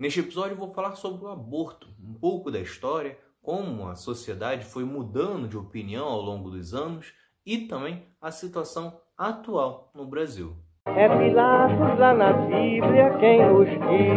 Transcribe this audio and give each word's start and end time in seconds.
Neste 0.00 0.20
episódio 0.20 0.52
eu 0.52 0.56
vou 0.56 0.70
falar 0.70 0.96
sobre 0.96 1.26
o 1.26 1.28
aborto, 1.28 1.86
um 2.02 2.14
pouco 2.14 2.50
da 2.50 2.58
história, 2.58 3.18
como 3.42 3.86
a 3.86 3.94
sociedade 3.94 4.64
foi 4.64 4.82
mudando 4.82 5.46
de 5.46 5.58
opinião 5.58 6.06
ao 6.06 6.22
longo 6.22 6.48
dos 6.50 6.72
anos 6.72 7.12
e 7.44 7.66
também 7.66 8.06
a 8.18 8.30
situação 8.30 8.98
atual 9.14 9.90
no 9.94 10.06
Brasil. 10.06 10.56
É 10.86 11.06
Pilatos 11.06 11.98
lá 11.98 12.14
na 12.14 12.32
Bíblia 12.32 13.14
quem 13.20 13.46
nos 13.46 13.68
diz, 13.68 14.16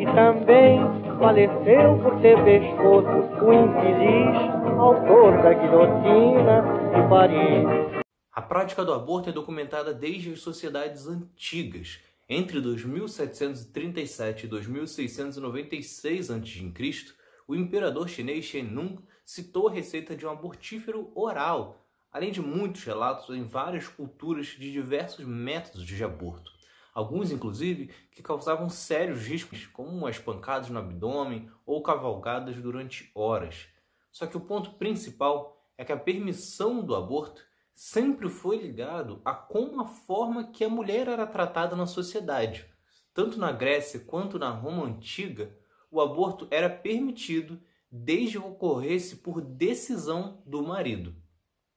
e 0.00 0.04
também 0.14 0.80
faleceu 1.18 1.98
por 2.02 2.20
ter 2.20 2.36
pescoço 2.44 3.42
o 3.42 3.52
infeliz 3.54 4.36
autor 4.78 5.32
da 5.42 5.54
guilhotina 5.54 6.62
de 6.92 7.08
Paris. 7.08 8.04
A 8.30 8.42
prática 8.42 8.84
do 8.84 8.92
aborto 8.92 9.30
é 9.30 9.32
documentada 9.32 9.94
desde 9.94 10.34
as 10.34 10.40
sociedades 10.40 11.08
antigas. 11.08 12.04
Entre 12.28 12.60
2737 12.60 14.46
e 14.46 14.48
2696 14.48 16.30
a.C., 16.32 17.14
o 17.46 17.54
imperador 17.54 18.08
chinês 18.08 18.44
Shen 18.44 18.64
Nung 18.64 18.96
citou 19.24 19.68
a 19.68 19.72
receita 19.72 20.16
de 20.16 20.26
um 20.26 20.30
abortífero 20.30 21.12
oral, 21.14 21.86
além 22.10 22.32
de 22.32 22.40
muitos 22.40 22.82
relatos 22.82 23.32
em 23.32 23.44
várias 23.44 23.86
culturas 23.86 24.48
de 24.48 24.72
diversos 24.72 25.24
métodos 25.24 25.86
de 25.86 26.02
aborto. 26.02 26.50
Alguns, 26.92 27.30
inclusive, 27.30 27.92
que 28.10 28.24
causavam 28.24 28.68
sérios 28.68 29.24
riscos, 29.24 29.64
como 29.68 30.04
as 30.04 30.18
pancadas 30.18 30.68
no 30.68 30.80
abdômen 30.80 31.48
ou 31.64 31.80
cavalgadas 31.80 32.56
durante 32.56 33.08
horas. 33.14 33.68
Só 34.10 34.26
que 34.26 34.36
o 34.36 34.40
ponto 34.40 34.72
principal 34.72 35.64
é 35.78 35.84
que 35.84 35.92
a 35.92 35.96
permissão 35.96 36.84
do 36.84 36.96
aborto 36.96 37.40
sempre 37.76 38.30
foi 38.30 38.56
ligado 38.56 39.20
a 39.22 39.34
como 39.34 39.82
a 39.82 39.86
forma 39.86 40.50
que 40.50 40.64
a 40.64 40.68
mulher 40.68 41.08
era 41.08 41.26
tratada 41.26 41.76
na 41.76 41.86
sociedade. 41.86 42.64
Tanto 43.12 43.38
na 43.38 43.52
Grécia 43.52 44.00
quanto 44.00 44.38
na 44.38 44.48
Roma 44.48 44.86
antiga, 44.86 45.54
o 45.90 46.00
aborto 46.00 46.48
era 46.50 46.70
permitido 46.70 47.60
desde 47.92 48.38
que 48.38 48.46
ocorresse 48.46 49.16
por 49.16 49.42
decisão 49.42 50.42
do 50.46 50.62
marido. 50.62 51.14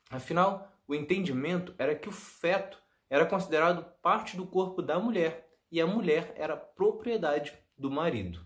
Afinal, 0.09 0.71
o 0.87 0.95
entendimento 0.95 1.75
era 1.77 1.93
que 1.93 2.07
o 2.07 2.13
feto 2.13 2.79
era 3.09 3.25
considerado 3.25 3.85
parte 4.01 4.37
do 4.37 4.47
corpo 4.47 4.81
da 4.81 4.97
mulher 4.99 5.49
e 5.69 5.81
a 5.81 5.85
mulher 5.85 6.33
era 6.37 6.55
propriedade 6.55 7.53
do 7.77 7.91
marido. 7.91 8.45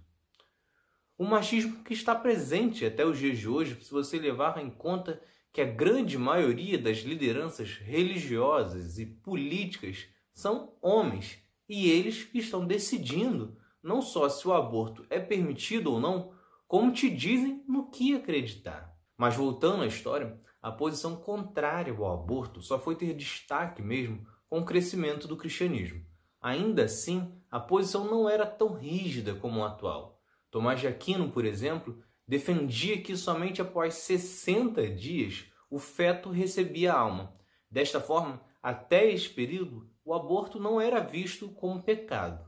O 1.16 1.24
machismo 1.24 1.84
que 1.84 1.94
está 1.94 2.16
presente 2.16 2.84
até 2.84 3.06
os 3.06 3.20
dias 3.20 3.38
de 3.38 3.48
hoje, 3.48 3.80
se 3.80 3.92
você 3.92 4.18
levar 4.18 4.58
em 4.58 4.72
conta 4.72 5.22
que 5.54 5.62
a 5.62 5.66
grande 5.66 6.18
maioria 6.18 6.80
das 6.80 6.98
lideranças 6.98 7.78
religiosas 7.78 8.98
e 8.98 9.06
políticas 9.06 10.08
são 10.34 10.76
homens 10.82 11.38
e 11.70 11.92
eles 11.92 12.24
que 12.24 12.40
estão 12.40 12.66
decidindo 12.66 13.56
não 13.82 14.02
só 14.02 14.28
se 14.28 14.48
o 14.48 14.54
aborto 14.54 15.06
é 15.12 15.20
permitido 15.20 15.92
ou 15.92 16.00
não, 16.00 16.34
como 16.68 16.92
te 16.92 17.08
dizem 17.08 17.64
no 17.68 17.92
que 17.92 18.16
acreditar. 18.16 18.98
Mas 19.16 19.36
voltando 19.36 19.84
à 19.84 19.88
história, 19.88 20.42
a 20.60 20.72
posição 20.72 21.16
contrária 21.18 21.94
ao 21.94 22.12
aborto 22.12 22.62
só 22.62 22.80
foi 22.80 22.96
ter 22.96 23.14
destaque 23.14 23.82
mesmo 23.82 24.26
com 24.50 24.60
o 24.60 24.66
crescimento 24.66 25.28
do 25.28 25.38
cristianismo. 25.38 26.04
Ainda 26.42 26.86
assim, 26.86 27.32
a 27.52 27.60
posição 27.60 28.06
não 28.06 28.28
era 28.28 28.46
tão 28.46 28.74
rígida 28.74 29.36
como 29.36 29.64
a 29.64 29.68
atual. 29.68 30.20
Tomás 30.50 30.80
de 30.80 30.88
Aquino, 30.88 31.30
por 31.32 31.46
exemplo, 31.46 32.02
defendia 32.34 33.00
que 33.00 33.16
somente 33.16 33.62
após 33.62 33.94
60 33.94 34.90
dias 34.90 35.46
o 35.70 35.78
feto 35.78 36.32
recebia 36.32 36.92
a 36.92 37.00
alma. 37.00 37.32
Desta 37.70 38.02
forma, 38.02 38.42
até 38.62 39.12
esse 39.12 39.30
período, 39.30 39.88
o 40.04 40.16
aborto 40.16 40.60
não 40.60 40.82
era 40.82 41.00
visto 41.00 41.50
como 41.50 41.84
pecado. 41.84 42.44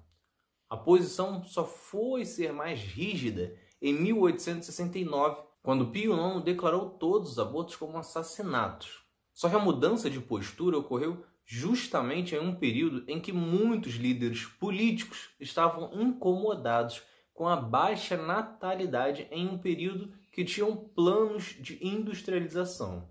A 0.67 0.75
posição 0.75 1.43
só 1.43 1.63
foi 1.63 2.25
ser 2.25 2.51
mais 2.51 2.79
rígida 2.79 3.55
em 3.79 3.93
1869, 3.93 5.43
quando 5.61 5.91
Pio 5.91 6.15
IX 6.15 6.43
declarou 6.43 6.89
todos 6.89 7.33
os 7.33 7.39
abortos 7.39 7.75
como 7.75 7.99
assassinatos. 7.99 9.03
Só 9.35 9.47
que 9.47 9.55
a 9.55 9.59
mudança 9.59 10.09
de 10.09 10.19
postura 10.19 10.79
ocorreu 10.79 11.23
justamente 11.45 12.33
em 12.33 12.39
um 12.39 12.55
período 12.55 13.03
em 13.07 13.21
que 13.21 13.31
muitos 13.31 13.93
líderes 13.93 14.45
políticos 14.45 15.29
estavam 15.39 15.91
incomodados 15.93 17.03
com 17.35 17.47
a 17.47 17.57
baixa 17.57 18.15
natalidade 18.15 19.27
em 19.29 19.47
um 19.47 19.57
período 19.57 20.11
que 20.31 20.45
tinham 20.45 20.75
planos 20.75 21.57
de 21.59 21.85
industrialização. 21.85 23.09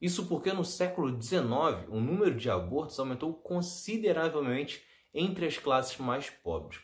Isso 0.00 0.26
porque 0.26 0.52
no 0.52 0.64
século 0.64 1.20
XIX 1.20 1.88
o 1.88 2.00
número 2.00 2.36
de 2.36 2.48
abortos 2.48 2.98
aumentou 2.98 3.34
consideravelmente 3.34 4.82
entre 5.12 5.46
as 5.46 5.58
classes 5.58 5.98
mais 5.98 6.30
pobres. 6.30 6.80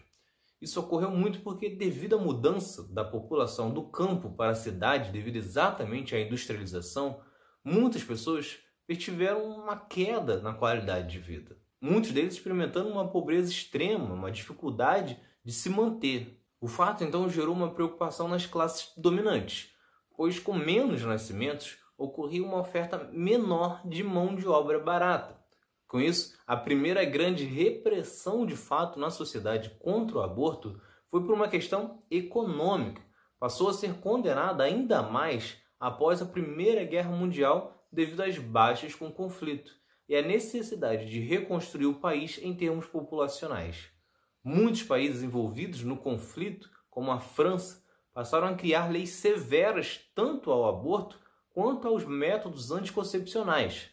Isso 0.60 0.80
ocorreu 0.80 1.10
muito 1.10 1.40
porque, 1.40 1.68
devido 1.68 2.16
à 2.16 2.18
mudança 2.18 2.82
da 2.92 3.04
população 3.04 3.72
do 3.72 3.88
campo 3.88 4.30
para 4.30 4.50
a 4.50 4.54
cidade, 4.54 5.12
devido 5.12 5.36
exatamente 5.36 6.14
à 6.14 6.20
industrialização, 6.20 7.20
muitas 7.64 8.02
pessoas 8.02 8.58
tiveram 8.98 9.44
uma 9.44 9.76
queda 9.76 10.42
na 10.42 10.52
qualidade 10.52 11.08
de 11.08 11.18
vida. 11.18 11.56
Muitos 11.80 12.12
deles 12.12 12.34
experimentando 12.34 12.90
uma 12.90 13.10
pobreza 13.10 13.50
extrema, 13.50 14.12
uma 14.12 14.30
dificuldade 14.30 15.18
de 15.42 15.50
se 15.50 15.70
manter, 15.70 16.41
o 16.62 16.68
fato 16.68 17.02
então 17.02 17.28
gerou 17.28 17.52
uma 17.56 17.72
preocupação 17.72 18.28
nas 18.28 18.46
classes 18.46 18.92
dominantes, 18.96 19.74
pois 20.16 20.38
com 20.38 20.52
menos 20.52 21.02
nascimentos 21.02 21.76
ocorria 21.98 22.40
uma 22.40 22.60
oferta 22.60 23.10
menor 23.12 23.84
de 23.84 24.04
mão 24.04 24.36
de 24.36 24.46
obra 24.46 24.78
barata. 24.78 25.36
Com 25.88 26.00
isso, 26.00 26.38
a 26.46 26.56
primeira 26.56 27.04
grande 27.04 27.44
repressão 27.44 28.46
de 28.46 28.54
fato 28.54 29.00
na 29.00 29.10
sociedade 29.10 29.70
contra 29.80 30.18
o 30.18 30.22
aborto 30.22 30.80
foi 31.10 31.24
por 31.24 31.34
uma 31.34 31.48
questão 31.48 32.00
econômica. 32.08 33.02
Passou 33.40 33.68
a 33.68 33.74
ser 33.74 33.94
condenada 33.94 34.62
ainda 34.62 35.02
mais 35.02 35.56
após 35.80 36.22
a 36.22 36.26
Primeira 36.26 36.84
Guerra 36.84 37.10
Mundial 37.10 37.84
devido 37.90 38.20
às 38.20 38.38
baixas 38.38 38.94
com 38.94 39.08
o 39.08 39.12
conflito 39.12 39.72
e 40.08 40.14
à 40.14 40.22
necessidade 40.22 41.06
de 41.06 41.18
reconstruir 41.18 41.86
o 41.86 41.98
país 41.98 42.38
em 42.40 42.54
termos 42.54 42.86
populacionais. 42.86 43.90
Muitos 44.44 44.82
países 44.82 45.22
envolvidos 45.22 45.82
no 45.82 45.96
conflito, 45.96 46.68
como 46.90 47.12
a 47.12 47.20
França, 47.20 47.82
passaram 48.12 48.48
a 48.48 48.54
criar 48.54 48.90
leis 48.90 49.10
severas 49.10 50.00
tanto 50.14 50.50
ao 50.50 50.68
aborto 50.68 51.18
quanto 51.50 51.86
aos 51.86 52.04
métodos 52.04 52.70
anticoncepcionais. 52.70 53.90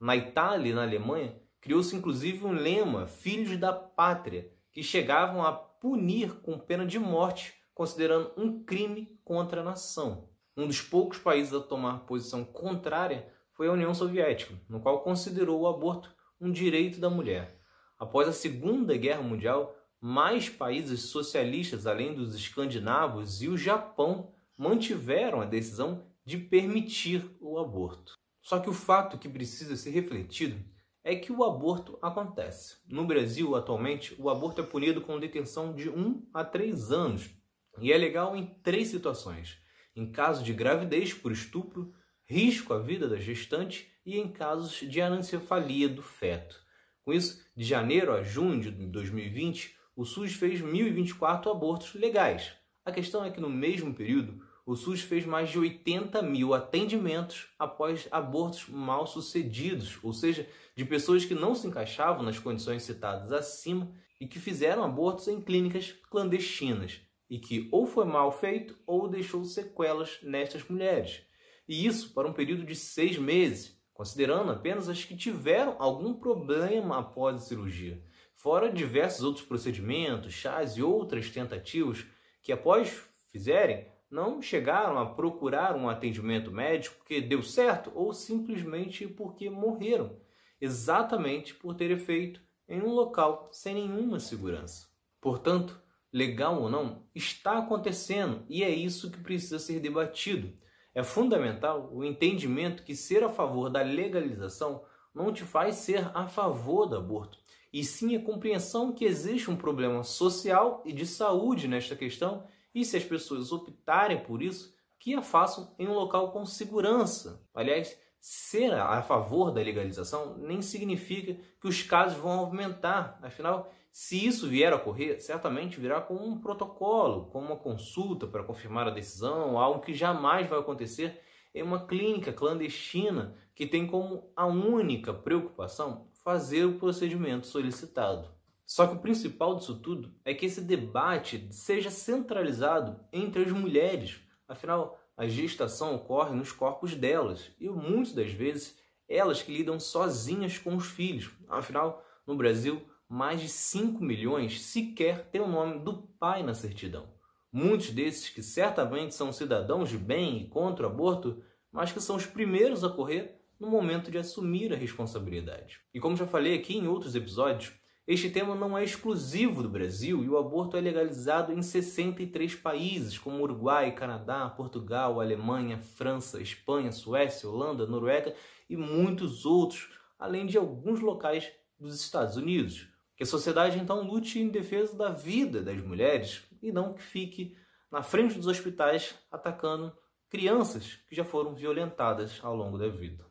Na 0.00 0.16
Itália 0.16 0.70
e 0.70 0.74
na 0.74 0.82
Alemanha, 0.82 1.40
criou-se 1.60 1.94
inclusive 1.94 2.44
um 2.44 2.52
lema, 2.52 3.06
Filhos 3.06 3.56
da 3.56 3.72
Pátria, 3.72 4.50
que 4.72 4.82
chegavam 4.82 5.44
a 5.44 5.52
punir 5.52 6.40
com 6.40 6.58
pena 6.58 6.84
de 6.84 6.98
morte, 6.98 7.54
considerando 7.72 8.32
um 8.36 8.64
crime 8.64 9.20
contra 9.24 9.60
a 9.60 9.64
nação. 9.64 10.28
Um 10.56 10.66
dos 10.66 10.80
poucos 10.80 11.18
países 11.18 11.54
a 11.54 11.60
tomar 11.60 12.00
posição 12.00 12.44
contrária 12.44 13.32
foi 13.52 13.68
a 13.68 13.72
União 13.72 13.94
Soviética, 13.94 14.54
no 14.68 14.80
qual 14.80 15.02
considerou 15.02 15.60
o 15.60 15.68
aborto 15.68 16.12
um 16.40 16.50
direito 16.50 16.98
da 16.98 17.08
mulher. 17.08 17.60
Após 17.98 18.26
a 18.26 18.32
Segunda 18.32 18.96
Guerra 18.96 19.22
Mundial, 19.22 19.76
mais 20.04 20.48
países 20.48 21.02
socialistas, 21.02 21.86
além 21.86 22.12
dos 22.12 22.34
escandinavos 22.34 23.40
e 23.40 23.48
o 23.48 23.56
Japão, 23.56 24.32
mantiveram 24.58 25.40
a 25.40 25.44
decisão 25.44 26.04
de 26.24 26.36
permitir 26.36 27.24
o 27.40 27.56
aborto. 27.56 28.18
Só 28.40 28.58
que 28.58 28.68
o 28.68 28.72
fato 28.72 29.16
que 29.16 29.28
precisa 29.28 29.76
ser 29.76 29.90
refletido 29.90 30.60
é 31.04 31.14
que 31.14 31.30
o 31.30 31.44
aborto 31.44 31.96
acontece. 32.02 32.78
No 32.88 33.06
Brasil, 33.06 33.54
atualmente, 33.54 34.16
o 34.18 34.28
aborto 34.28 34.60
é 34.60 34.64
punido 34.64 35.00
com 35.00 35.20
detenção 35.20 35.72
de 35.72 35.88
1 35.88 36.30
a 36.34 36.44
3 36.44 36.90
anos 36.90 37.30
e 37.78 37.92
é 37.92 37.96
legal 37.96 38.36
em 38.36 38.46
três 38.60 38.88
situações: 38.88 39.56
em 39.94 40.10
caso 40.10 40.42
de 40.42 40.52
gravidez 40.52 41.14
por 41.14 41.30
estupro, 41.30 41.94
risco 42.24 42.74
à 42.74 42.80
vida 42.80 43.08
da 43.08 43.18
gestante 43.18 43.88
e 44.04 44.18
em 44.18 44.32
casos 44.32 44.80
de 44.80 45.00
anencefalia 45.00 45.88
do 45.88 46.02
feto. 46.02 46.60
Com 47.04 47.12
isso, 47.12 47.44
de 47.56 47.64
janeiro 47.64 48.12
a 48.12 48.22
junho 48.22 48.60
de 48.60 48.70
2020, 48.70 49.76
o 49.94 50.04
SUS 50.04 50.32
fez 50.32 50.60
1.024 50.62 51.50
abortos 51.50 51.94
legais. 51.94 52.52
A 52.84 52.90
questão 52.90 53.24
é 53.24 53.30
que 53.30 53.40
no 53.40 53.50
mesmo 53.50 53.94
período, 53.94 54.42
o 54.64 54.74
SUS 54.74 55.02
fez 55.02 55.26
mais 55.26 55.50
de 55.50 55.58
80 55.58 56.22
mil 56.22 56.54
atendimentos 56.54 57.48
após 57.58 58.08
abortos 58.10 58.68
mal 58.68 59.06
sucedidos, 59.06 59.98
ou 60.02 60.12
seja, 60.12 60.48
de 60.74 60.84
pessoas 60.84 61.24
que 61.24 61.34
não 61.34 61.54
se 61.54 61.66
encaixavam 61.66 62.22
nas 62.22 62.38
condições 62.38 62.82
citadas 62.84 63.32
acima 63.32 63.92
e 64.20 64.26
que 64.26 64.38
fizeram 64.38 64.82
abortos 64.82 65.28
em 65.28 65.40
clínicas 65.40 65.92
clandestinas 66.10 67.00
e 67.28 67.38
que 67.38 67.68
ou 67.70 67.86
foi 67.86 68.04
mal 68.04 68.30
feito 68.32 68.78
ou 68.86 69.08
deixou 69.08 69.44
sequelas 69.44 70.20
nestas 70.22 70.66
mulheres. 70.68 71.22
E 71.68 71.84
isso 71.86 72.12
para 72.14 72.28
um 72.28 72.32
período 72.32 72.64
de 72.64 72.74
seis 72.74 73.18
meses, 73.18 73.78
considerando 73.92 74.52
apenas 74.52 74.88
as 74.88 75.04
que 75.04 75.16
tiveram 75.16 75.76
algum 75.78 76.14
problema 76.14 76.98
após 76.98 77.36
a 77.36 77.40
cirurgia 77.40 78.02
fora 78.42 78.72
diversos 78.72 79.22
outros 79.22 79.46
procedimentos, 79.46 80.32
chás 80.32 80.76
e 80.76 80.82
outras 80.82 81.30
tentativas 81.30 82.04
que, 82.42 82.50
após 82.50 83.08
fizerem, 83.30 83.86
não 84.10 84.42
chegaram 84.42 84.98
a 84.98 85.06
procurar 85.06 85.76
um 85.76 85.88
atendimento 85.88 86.50
médico 86.50 86.96
porque 86.96 87.20
deu 87.20 87.40
certo 87.40 87.92
ou 87.94 88.12
simplesmente 88.12 89.06
porque 89.06 89.48
morreram, 89.48 90.18
exatamente 90.60 91.54
por 91.54 91.76
ter 91.76 91.96
feito 91.96 92.42
em 92.68 92.82
um 92.82 92.90
local 92.90 93.48
sem 93.52 93.76
nenhuma 93.76 94.18
segurança. 94.18 94.88
Portanto, 95.20 95.80
legal 96.12 96.60
ou 96.60 96.68
não, 96.68 97.06
está 97.14 97.58
acontecendo 97.58 98.44
e 98.48 98.64
é 98.64 98.70
isso 98.70 99.12
que 99.12 99.20
precisa 99.20 99.60
ser 99.60 99.78
debatido. 99.78 100.52
É 100.92 101.04
fundamental 101.04 101.88
o 101.92 102.04
entendimento 102.04 102.82
que 102.82 102.96
ser 102.96 103.22
a 103.22 103.28
favor 103.28 103.70
da 103.70 103.82
legalização 103.82 104.84
não 105.14 105.32
te 105.32 105.44
faz 105.44 105.76
ser 105.76 106.10
a 106.12 106.26
favor 106.26 106.86
do 106.86 106.96
aborto, 106.96 107.38
e 107.72 107.82
sim 107.82 108.14
a 108.14 108.22
compreensão 108.22 108.92
que 108.92 109.04
existe 109.04 109.50
um 109.50 109.56
problema 109.56 110.02
social 110.02 110.82
e 110.84 110.92
de 110.92 111.06
saúde 111.06 111.66
nesta 111.66 111.96
questão, 111.96 112.44
e 112.74 112.84
se 112.84 112.96
as 112.96 113.04
pessoas 113.04 113.52
optarem 113.52 114.22
por 114.22 114.42
isso, 114.42 114.74
que 114.98 115.14
a 115.14 115.22
façam 115.22 115.74
em 115.78 115.88
um 115.88 115.94
local 115.94 116.30
com 116.30 116.44
segurança. 116.46 117.44
Aliás, 117.54 117.98
ser 118.20 118.72
a 118.72 119.02
favor 119.02 119.50
da 119.50 119.60
legalização 119.60 120.38
nem 120.38 120.62
significa 120.62 121.36
que 121.60 121.66
os 121.66 121.82
casos 121.82 122.18
vão 122.18 122.38
aumentar. 122.38 123.18
Afinal, 123.20 123.72
se 123.90 124.24
isso 124.24 124.48
vier 124.48 124.72
a 124.72 124.76
ocorrer, 124.76 125.20
certamente 125.20 125.80
virá 125.80 126.00
com 126.00 126.14
um 126.14 126.40
protocolo, 126.40 127.26
com 127.26 127.40
uma 127.40 127.56
consulta 127.56 128.26
para 128.26 128.44
confirmar 128.44 128.86
a 128.86 128.92
decisão, 128.92 129.58
algo 129.58 129.80
que 129.80 129.92
jamais 129.92 130.48
vai 130.48 130.60
acontecer 130.60 131.20
em 131.52 131.62
uma 131.62 131.86
clínica 131.86 132.32
clandestina 132.32 133.36
que 133.54 133.66
tem 133.66 133.86
como 133.86 134.32
a 134.36 134.46
única 134.46 135.12
preocupação 135.12 136.06
fazer 136.24 136.64
o 136.64 136.78
procedimento 136.78 137.46
solicitado. 137.46 138.28
Só 138.64 138.86
que 138.86 138.94
o 138.94 139.00
principal 139.00 139.56
disso 139.56 139.78
tudo 139.80 140.14
é 140.24 140.32
que 140.32 140.46
esse 140.46 140.60
debate 140.60 141.48
seja 141.50 141.90
centralizado 141.90 142.98
entre 143.12 143.42
as 143.42 143.52
mulheres. 143.52 144.20
Afinal, 144.48 144.98
a 145.16 145.26
gestação 145.26 145.94
ocorre 145.94 146.34
nos 146.34 146.52
corpos 146.52 146.94
delas 146.94 147.50
e 147.60 147.68
muitas 147.68 148.12
das 148.12 148.32
vezes 148.32 148.78
elas 149.08 149.42
que 149.42 149.52
lidam 149.52 149.78
sozinhas 149.78 150.56
com 150.56 150.74
os 150.74 150.86
filhos. 150.86 151.30
Afinal, 151.48 152.02
no 152.26 152.34
Brasil, 152.36 152.82
mais 153.08 153.40
de 153.40 153.48
5 153.48 154.02
milhões 154.02 154.62
sequer 154.62 155.26
têm 155.30 155.40
o 155.40 155.48
nome 155.48 155.80
do 155.80 156.08
pai 156.18 156.42
na 156.42 156.54
certidão. 156.54 157.12
Muitos 157.52 157.90
desses 157.90 158.30
que 158.30 158.42
certamente 158.42 159.14
são 159.14 159.30
cidadãos 159.30 159.90
de 159.90 159.98
bem 159.98 160.38
e 160.38 160.48
contra 160.48 160.86
o 160.86 160.90
aborto, 160.90 161.44
mas 161.70 161.92
que 161.92 162.00
são 162.00 162.16
os 162.16 162.24
primeiros 162.24 162.82
a 162.82 162.88
correr 162.88 163.41
no 163.62 163.70
momento 163.70 164.10
de 164.10 164.18
assumir 164.18 164.72
a 164.72 164.76
responsabilidade. 164.76 165.78
E 165.94 166.00
como 166.00 166.16
já 166.16 166.26
falei 166.26 166.58
aqui 166.58 166.76
em 166.76 166.88
outros 166.88 167.14
episódios, 167.14 167.72
este 168.04 168.28
tema 168.28 168.56
não 168.56 168.76
é 168.76 168.82
exclusivo 168.82 169.62
do 169.62 169.68
Brasil 169.68 170.24
e 170.24 170.28
o 170.28 170.36
aborto 170.36 170.76
é 170.76 170.80
legalizado 170.80 171.52
em 171.52 171.62
63 171.62 172.56
países, 172.56 173.16
como 173.16 173.40
Uruguai, 173.40 173.94
Canadá, 173.94 174.48
Portugal, 174.48 175.20
Alemanha, 175.20 175.78
França, 175.78 176.42
Espanha, 176.42 176.90
Suécia, 176.90 177.48
Holanda, 177.48 177.86
Noruega 177.86 178.34
e 178.68 178.76
muitos 178.76 179.46
outros, 179.46 179.90
além 180.18 180.44
de 180.44 180.58
alguns 180.58 180.98
locais 180.98 181.48
dos 181.78 181.94
Estados 181.94 182.36
Unidos. 182.36 182.88
Que 183.16 183.22
a 183.22 183.26
sociedade 183.26 183.78
então 183.78 184.02
lute 184.02 184.40
em 184.40 184.48
defesa 184.48 184.96
da 184.96 185.10
vida 185.10 185.62
das 185.62 185.80
mulheres 185.80 186.42
e 186.60 186.72
não 186.72 186.94
que 186.94 187.02
fique 187.02 187.56
na 187.92 188.02
frente 188.02 188.34
dos 188.34 188.48
hospitais 188.48 189.14
atacando 189.30 189.96
crianças 190.28 190.98
que 191.08 191.14
já 191.14 191.24
foram 191.24 191.54
violentadas 191.54 192.40
ao 192.42 192.56
longo 192.56 192.76
da 192.76 192.88
vida. 192.88 193.30